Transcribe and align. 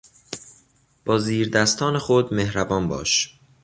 با 1.05 1.19
زیر 1.19 1.49
دستان 1.49 1.97
خود 1.97 2.33
مهربان 2.33 2.87
باش. 2.87 3.39